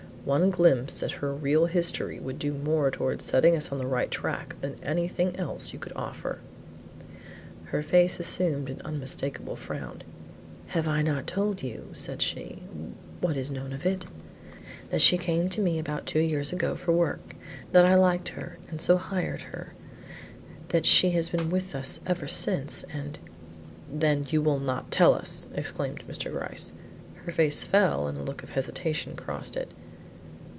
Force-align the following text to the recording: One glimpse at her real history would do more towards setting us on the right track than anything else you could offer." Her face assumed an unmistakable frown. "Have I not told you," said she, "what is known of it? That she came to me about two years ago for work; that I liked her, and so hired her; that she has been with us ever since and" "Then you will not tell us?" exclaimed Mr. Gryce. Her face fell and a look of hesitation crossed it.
One 0.23 0.51
glimpse 0.51 1.01
at 1.01 1.13
her 1.13 1.33
real 1.33 1.65
history 1.65 2.19
would 2.19 2.37
do 2.37 2.53
more 2.53 2.91
towards 2.91 3.25
setting 3.25 3.55
us 3.55 3.71
on 3.71 3.79
the 3.79 3.87
right 3.87 4.11
track 4.11 4.55
than 4.61 4.77
anything 4.83 5.35
else 5.35 5.73
you 5.73 5.79
could 5.79 5.91
offer." 5.95 6.37
Her 7.65 7.81
face 7.81 8.19
assumed 8.19 8.69
an 8.69 8.83
unmistakable 8.85 9.55
frown. 9.55 10.03
"Have 10.67 10.87
I 10.87 11.01
not 11.01 11.25
told 11.25 11.63
you," 11.63 11.87
said 11.93 12.21
she, 12.21 12.61
"what 13.19 13.35
is 13.35 13.49
known 13.49 13.73
of 13.73 13.83
it? 13.83 14.05
That 14.91 15.01
she 15.01 15.17
came 15.17 15.49
to 15.49 15.59
me 15.59 15.79
about 15.79 16.05
two 16.05 16.19
years 16.21 16.53
ago 16.53 16.75
for 16.75 16.91
work; 16.91 17.33
that 17.71 17.87
I 17.87 17.95
liked 17.95 18.29
her, 18.29 18.59
and 18.69 18.79
so 18.79 18.97
hired 18.97 19.41
her; 19.41 19.73
that 20.67 20.85
she 20.85 21.09
has 21.11 21.29
been 21.29 21.49
with 21.49 21.73
us 21.73 21.99
ever 22.05 22.27
since 22.27 22.83
and" 22.93 23.17
"Then 23.91 24.27
you 24.29 24.43
will 24.43 24.59
not 24.59 24.91
tell 24.91 25.15
us?" 25.15 25.47
exclaimed 25.55 26.03
Mr. 26.07 26.31
Gryce. 26.31 26.73
Her 27.25 27.31
face 27.31 27.63
fell 27.63 28.05
and 28.07 28.19
a 28.19 28.23
look 28.23 28.43
of 28.43 28.51
hesitation 28.51 29.15
crossed 29.15 29.57
it. 29.57 29.71